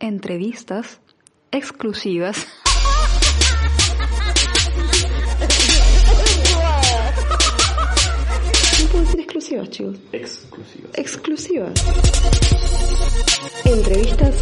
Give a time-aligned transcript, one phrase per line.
[0.00, 1.00] entrevistas
[1.50, 2.46] exclusivas.
[8.80, 9.96] No puedo decir exclusivas, chicos.
[10.12, 10.94] Exclusivas.
[10.94, 11.72] Exclusivas.
[13.64, 14.34] Entrevistas.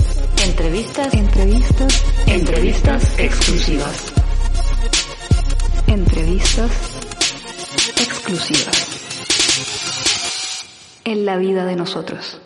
[0.44, 1.14] Entrevistas.
[1.14, 2.04] Entrevistas.
[2.26, 4.12] Entrevistas exclusivas.
[5.86, 6.70] Entrevistas
[8.00, 8.86] exclusivas.
[11.04, 12.40] En la vida de nosotros.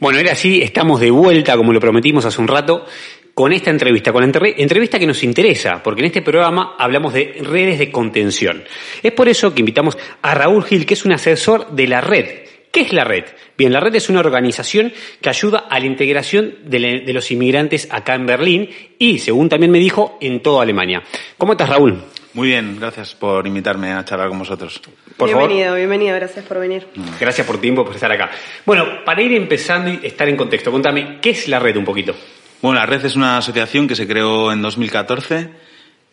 [0.00, 2.86] Bueno, era así, estamos de vuelta, como lo prometimos hace un rato,
[3.34, 7.38] con esta entrevista, con la entrevista que nos interesa, porque en este programa hablamos de
[7.42, 8.62] redes de contención.
[9.02, 12.26] Es por eso que invitamos a Raúl Gil, que es un asesor de la red.
[12.70, 13.24] ¿Qué es la red?
[13.56, 17.88] Bien, la red es una organización que ayuda a la integración de, de los inmigrantes
[17.90, 21.02] acá en Berlín y, según también me dijo, en toda Alemania.
[21.36, 22.04] ¿Cómo estás, Raúl?
[22.38, 24.80] Muy bien, gracias por invitarme a charlar con vosotros.
[25.16, 25.76] Por bienvenido, favor.
[25.78, 26.86] bienvenido, gracias por venir.
[27.18, 28.30] Gracias por tiempo, por estar acá.
[28.64, 32.14] Bueno, para ir empezando y estar en contexto, contame, ¿qué es la red un poquito?
[32.62, 35.50] Bueno, la red es una asociación que se creó en 2014.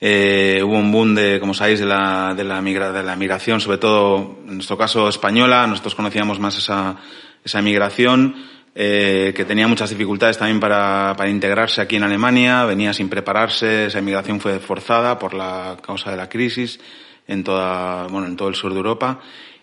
[0.01, 3.61] Eh, hubo un boom de, como sabéis, de la, de la, migra, de la migración,
[3.61, 5.67] sobre todo en nuestro caso española.
[5.67, 6.95] Nosotros conocíamos más esa,
[7.43, 8.35] esa migración,
[8.77, 12.65] eh, que tenía muchas dificultades también para, para integrarse aquí en Alemania.
[12.65, 13.85] Venía sin prepararse.
[13.85, 16.81] Esa inmigración fue forzada por la causa de la crisis
[17.25, 19.21] en toda, bueno, en todo el sur de Europa.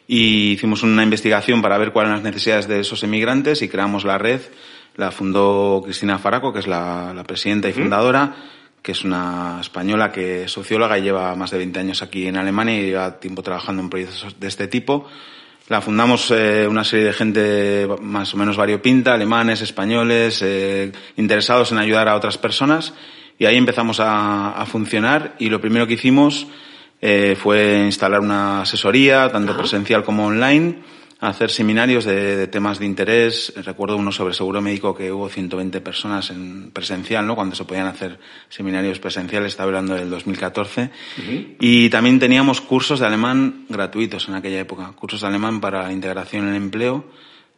[0.08, 4.04] Y hicimos una investigación para ver cuáles eran las necesidades de esos emigrantes y creamos
[4.04, 4.40] la red.
[4.96, 8.34] La fundó Cristina Faraco, que es la, la presidenta y fundadora,
[8.80, 12.36] que es una española que es socióloga y lleva más de 20 años aquí en
[12.36, 15.06] Alemania y lleva tiempo trabajando en proyectos de este tipo.
[15.68, 21.72] La fundamos eh, una serie de gente más o menos variopinta, alemanes, españoles, eh, interesados
[21.72, 22.94] en ayudar a otras personas.
[23.38, 25.34] Y ahí empezamos a, a funcionar.
[25.38, 26.46] Y lo primero que hicimos
[27.04, 30.82] eh, fue instalar una asesoría, tanto presencial como online,
[31.22, 33.52] hacer seminarios de, de, temas de interés.
[33.56, 37.36] Recuerdo uno sobre seguro médico que hubo 120 personas en presencial, ¿no?
[37.36, 38.18] Cuando se podían hacer
[38.48, 40.82] seminarios presenciales, estaba hablando del 2014.
[40.82, 41.56] Uh -huh.
[41.60, 46.48] Y también teníamos cursos de alemán gratuitos en aquella época, cursos de alemán para integración
[46.48, 47.04] en empleo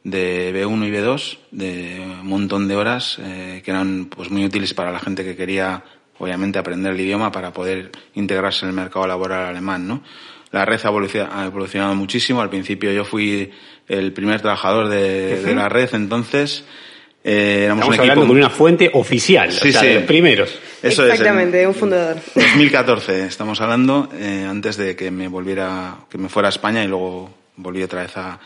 [0.05, 4.75] de B1 y B2, de un montón de horas, eh, que eran pues muy útiles
[4.75, 5.83] para la gente que quería
[6.19, 10.03] obviamente aprender el idioma para poder integrarse en el mercado laboral alemán, ¿no?
[10.55, 12.41] La red ha evolucionado muchísimo.
[12.41, 13.51] Al principio yo fui
[13.89, 16.65] el primer trabajador de, de la red, entonces
[17.25, 19.87] eh, éramos Estamos un equipo hablando con una fuente oficial, Sí, o sea, sí.
[19.89, 20.57] de los primeros.
[20.81, 22.19] Eso Exactamente, es, un fundador.
[22.37, 26.87] 2014 estamos hablando, eh, antes de que me volviera, que me fuera a España y
[26.87, 28.39] luego volví otra vez a,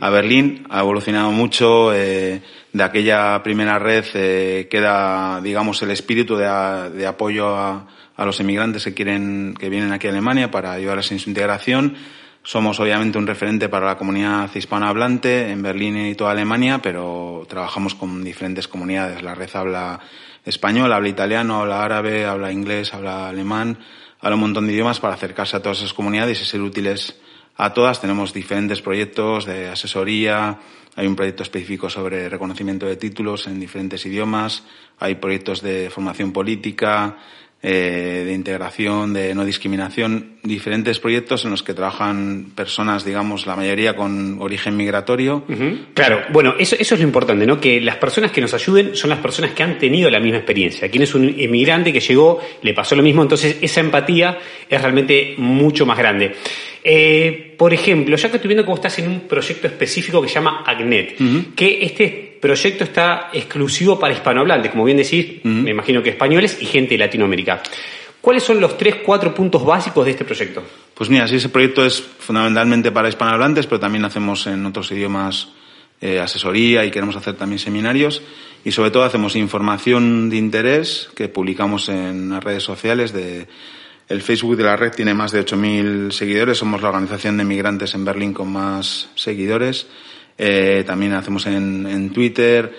[0.00, 0.66] a Berlín.
[0.70, 1.92] Ha evolucionado mucho.
[1.94, 2.42] Eh,
[2.72, 7.86] de aquella primera red eh, queda, digamos, el espíritu de, a- de apoyo a,
[8.16, 11.96] a los emigrantes que quieren, que vienen aquí a Alemania para ayudarles en su integración.
[12.42, 17.94] Somos obviamente un referente para la comunidad hispanohablante en Berlín y toda Alemania, pero trabajamos
[17.94, 19.22] con diferentes comunidades.
[19.22, 20.00] La red habla
[20.44, 23.78] español, habla italiano, habla árabe, habla inglés, habla alemán,
[24.20, 27.18] habla un montón de idiomas para acercarse a todas esas comunidades y ser útiles
[27.58, 28.00] a todas.
[28.00, 30.58] Tenemos diferentes proyectos de asesoría,
[30.96, 34.64] hay un proyecto específico sobre reconocimiento de títulos en diferentes idiomas,
[34.98, 37.18] hay proyectos de formación política,
[37.60, 43.56] eh, de integración, de no discriminación, diferentes proyectos en los que trabajan personas, digamos, la
[43.56, 45.44] mayoría con origen migratorio.
[45.92, 47.60] Claro, bueno, eso, eso es lo importante, ¿no?
[47.60, 50.88] Que las personas que nos ayuden son las personas que han tenido la misma experiencia.
[50.88, 54.38] Quien es un inmigrante que llegó, le pasó lo mismo, entonces esa empatía
[54.68, 56.36] es realmente mucho más grande.
[56.82, 60.34] Eh, por ejemplo, ya que estoy viendo vos estás en un proyecto específico que se
[60.34, 61.16] llama AGNET,
[61.54, 66.66] que este proyecto está exclusivo para hispanohablantes, como bien decís, me imagino que españoles y
[66.66, 67.62] gente de Latinoamérica.
[68.20, 70.62] ¿Cuáles son los tres, cuatro puntos básicos de este proyecto?
[70.94, 75.48] Pues mira, sí, ese proyecto es fundamentalmente para hispanohablantes, pero también hacemos en otros idiomas
[76.00, 78.22] eh, asesoría y queremos hacer también seminarios.
[78.64, 83.12] Y sobre todo hacemos información de interés que publicamos en las redes sociales.
[83.12, 83.46] De,
[84.08, 86.58] el Facebook de la red tiene más de 8.000 seguidores.
[86.58, 89.86] Somos la organización de migrantes en Berlín con más seguidores.
[90.38, 92.72] Eh, también hacemos en, en Twitter.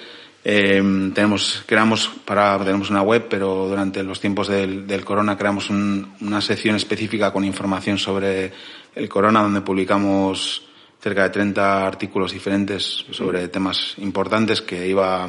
[0.43, 0.81] Eh,
[1.13, 6.13] tenemos, creamos para, tenemos una web, pero durante los tiempos del, del corona creamos un-
[6.21, 8.51] una sección específica con información sobre
[8.95, 10.63] el corona donde publicamos
[11.01, 15.27] cerca de 30 artículos diferentes sobre temas importantes que iba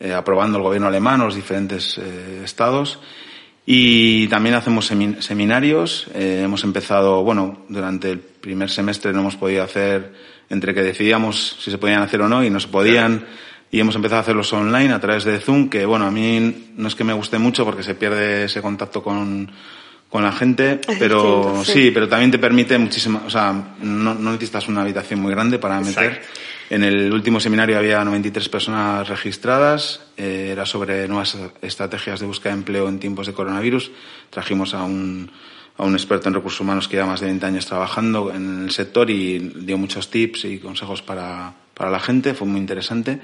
[0.00, 2.98] eh, aprobando el gobierno alemán o los diferentes estados.
[3.66, 6.06] Y también hacemos seminarios.
[6.14, 10.12] Eh, hemos empezado, bueno, durante el primer semestre no hemos podido hacer,
[10.50, 13.24] entre que decidíamos si se podían hacer o no y no se podían.
[13.70, 16.88] Y hemos empezado a hacerlos online a través de Zoom, que bueno, a mí no
[16.88, 19.50] es que me guste mucho porque se pierde ese contacto con,
[20.10, 21.90] con la gente, pero sí.
[21.92, 25.80] pero también te permite muchísimo, o sea, no, no necesitas una habitación muy grande para
[25.80, 26.22] meter.
[26.70, 32.52] En el último seminario había 93 personas registradas, eh, era sobre nuevas estrategias de búsqueda
[32.52, 33.90] de empleo en tiempos de coronavirus.
[34.30, 35.30] Trajimos a un,
[35.76, 38.70] a un experto en recursos humanos que lleva más de 20 años trabajando en el
[38.70, 43.20] sector y dio muchos tips y consejos para, para la gente, fue muy interesante.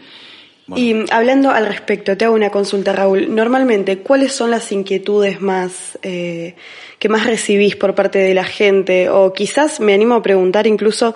[0.77, 3.35] Y hablando al respecto, te hago una consulta, Raúl.
[3.35, 6.55] Normalmente, ¿cuáles son las inquietudes más eh,
[6.99, 9.09] que más recibís por parte de la gente?
[9.09, 11.15] O quizás me animo a preguntar incluso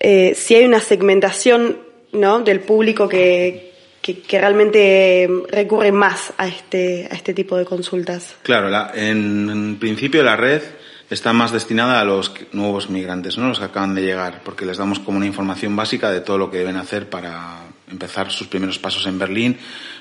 [0.00, 1.78] eh, si hay una segmentación
[2.12, 2.40] ¿no?
[2.40, 8.36] del público que, que, realmente recurre más a este, a este tipo de consultas.
[8.42, 10.62] Claro, la, en, principio la red
[11.10, 13.48] está más destinada a los nuevos migrantes, ¿no?
[13.48, 16.50] los que acaban de llegar, porque les damos como una información básica de todo lo
[16.50, 19.58] que deben hacer para empezar sus primeros pasos en Berlín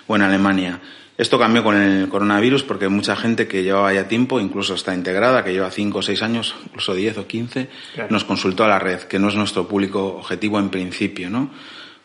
[0.08, 0.80] o en Alemania.
[1.16, 5.44] Esto cambió con el coronavirus porque mucha gente que llevaba ya tiempo, incluso está integrada,
[5.44, 7.70] que lleva 5 o 6 años, incluso 10 o 15,
[8.10, 11.52] nos consultó a la red, que no es nuestro público objetivo en principio, ¿no?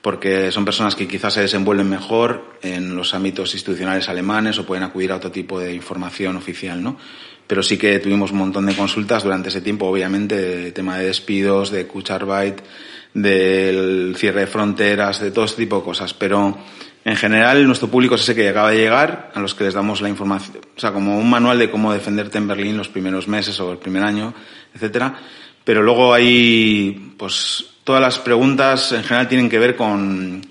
[0.03, 4.85] Porque son personas que quizás se desenvuelven mejor en los ámbitos institucionales alemanes o pueden
[4.85, 6.99] acudir a otro tipo de información oficial, ¿no?
[7.49, 11.07] Pero sí que tuvimos un montón de consultas durante ese tiempo, obviamente, de tema de
[11.07, 12.61] despidos, de Kucharbeit,
[13.15, 16.15] del cierre de fronteras, de todo este tipo de cosas.
[16.15, 16.57] Pero
[17.05, 20.03] en general, nuestro público es ese que acaba de llegar, a los que les damos
[20.03, 23.59] la información, o sea, como un manual de cómo defenderte en Berlín los primeros meses
[23.61, 24.35] o el primer año,
[24.75, 25.15] etcétera.
[25.65, 30.43] Pero luego hay, pues, todas las preguntas en general tienen que ver con,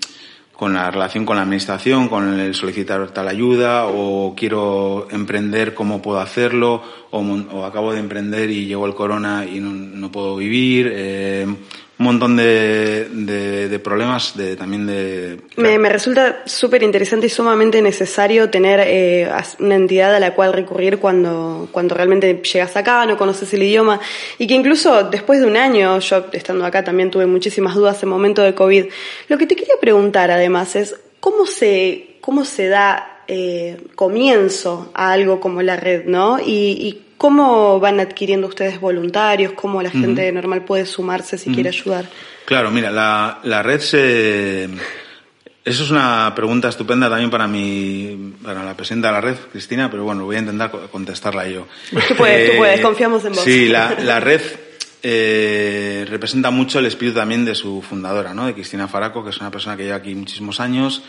[0.58, 6.02] con la relación con la administración, con el solicitar tal ayuda, o quiero emprender, cómo
[6.02, 6.82] puedo hacerlo,
[7.12, 11.46] o, acabo de emprender y llegó el corona y no, no puedo vivir, eh,
[11.98, 15.40] un montón de, de, problemas de, también de...
[15.56, 19.28] Me, me resulta súper interesante y sumamente necesario tener eh,
[19.58, 23.98] una entidad a la cual recurrir cuando, cuando realmente llegas acá, no conoces el idioma
[24.38, 28.08] y que incluso después de un año, yo estando acá también tuve muchísimas dudas en
[28.08, 28.86] momento de COVID.
[29.28, 35.12] Lo que te quería preguntar además es, ¿cómo se, cómo se da eh, comienzo a
[35.12, 36.40] algo como la red, ¿no?
[36.40, 39.52] Y, y ¿Cómo van adquiriendo ustedes voluntarios?
[39.52, 42.08] ¿Cómo la gente normal puede sumarse si quiere ayudar?
[42.44, 44.68] Claro, mira, la, la red se...
[45.64, 49.90] Eso es una pregunta estupenda también para mi, para la presidenta de la red, Cristina,
[49.90, 51.66] pero bueno, voy a intentar contestarla yo.
[51.90, 53.42] Tú puedes, tú puedes, eh, confiamos en vos.
[53.42, 54.40] Sí, la, la red
[55.02, 58.46] eh, representa mucho el espíritu también de su fundadora, ¿no?
[58.46, 61.02] De Cristina Faraco, que es una persona que lleva aquí muchísimos años,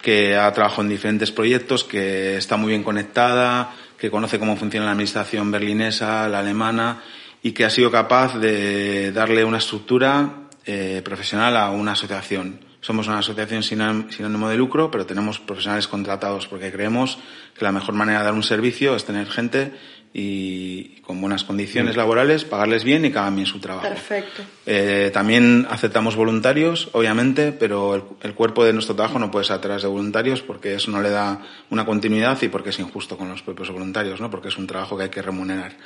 [0.00, 4.86] que ha trabajado en diferentes proyectos, que está muy bien conectada, que conoce cómo funciona
[4.86, 7.02] la administración berlinesa, la alemana,
[7.42, 12.60] y que ha sido capaz de darle una estructura eh, profesional a una asociación.
[12.80, 17.18] Somos una asociación sin, ánimo de lucro, pero tenemos profesionales contratados porque creemos
[17.58, 19.72] que la mejor manera de dar un servicio es tener gente
[20.18, 23.86] y con buenas condiciones laborales, pagarles bien y que hagan bien su trabajo.
[23.86, 24.42] Perfecto.
[24.64, 29.60] Eh, también aceptamos voluntarios, obviamente, pero el, cuerpo de nuestro trabajo no puede ser a
[29.60, 33.28] través de voluntarios porque eso no le da una continuidad y porque es injusto con
[33.28, 34.30] los propios voluntarios, ¿no?
[34.30, 35.76] Porque es un trabajo que hay que remunerar.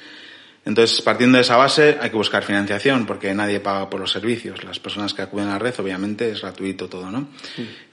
[0.64, 4.62] Entonces, partiendo de esa base, hay que buscar financiación porque nadie paga por los servicios.
[4.62, 7.26] Las personas que acuden a la red, obviamente, es gratuito todo, ¿no?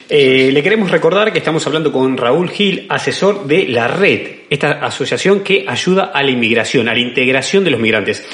[0.08, 4.86] Eh, le queremos recordar que estamos hablando con Raúl Gil, asesor de la red, esta
[4.86, 8.25] asociación que ayuda a la inmigración, a la integración de los migrantes.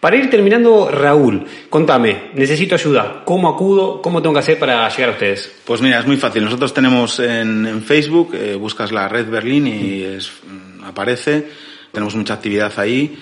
[0.00, 3.22] Para ir terminando, Raúl, contame, necesito ayuda.
[3.24, 4.02] ¿Cómo acudo?
[4.02, 5.52] ¿Cómo tengo que hacer para llegar a ustedes?
[5.64, 6.44] Pues mira, es muy fácil.
[6.44, 11.48] Nosotros tenemos en, Facebook, eh, buscas la red Berlín y es, mm, aparece.
[11.90, 13.18] Tenemos mucha actividad ahí.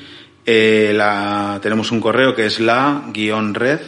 [0.46, 3.80] Eh, la, tenemos un correo que es la-red,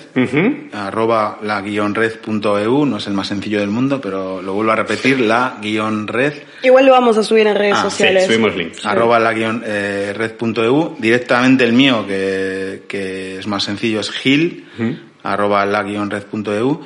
[0.73, 6.33] arroba la-red.eu, no es el más sencillo del mundo, pero lo vuelvo a repetir, la-red.
[6.63, 8.23] Igual lo vamos a subir en redes ah, sociales.
[8.25, 8.87] Sí, subimos links.
[8.87, 10.97] Arroba la-red.eu.
[10.99, 14.67] Directamente el mío, que, que es más sencillo, es gil,
[15.23, 16.81] arroba la-red.eu.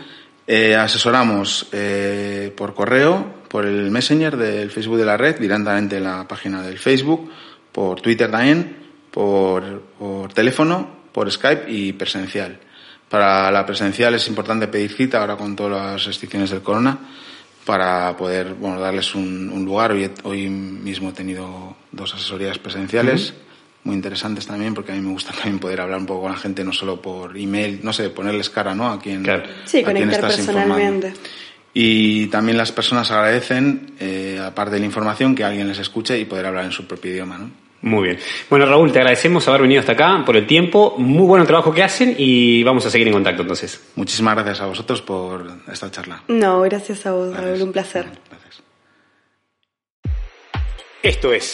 [0.48, 6.04] Eh, asesoramos eh, por correo, por el messenger del Facebook de la red, directamente en
[6.04, 7.30] la página del Facebook,
[7.70, 12.58] por Twitter también por, por teléfono, por Skype y presencial.
[13.08, 16.98] Para la presencial es importante pedir cita ahora con todas las restricciones del corona
[17.64, 19.92] para poder bueno, darles un, un lugar.
[19.92, 23.34] Hoy, hoy, mismo he tenido dos asesorías presenciales
[23.84, 26.38] muy interesantes también, porque a mí me gusta también poder hablar un poco con la
[26.38, 28.88] gente, no solo por email, no sé, ponerles cara, ¿no?
[28.88, 29.44] A quien, Claro.
[29.64, 30.74] Sí, a quien conectar estás informando.
[30.74, 31.20] personalmente.
[31.72, 36.24] Y también las personas agradecen, eh, aparte de la información, que alguien les escuche y
[36.24, 37.50] poder hablar en su propio idioma, ¿no?
[37.82, 38.18] Muy bien.
[38.50, 40.94] Bueno, Raúl, te agradecemos haber venido hasta acá por el tiempo.
[40.98, 43.80] Muy buen trabajo que hacen y vamos a seguir en contacto entonces.
[43.96, 46.22] Muchísimas gracias a vosotros por esta charla.
[46.28, 47.50] No, gracias a vos, Gracias.
[47.50, 48.06] Raúl, un placer.
[48.28, 48.62] Gracias.
[51.02, 51.52] Esto es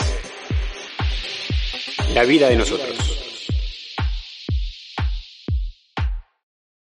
[2.12, 3.15] La vida de nosotros.